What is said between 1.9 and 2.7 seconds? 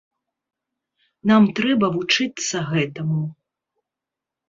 вучыцца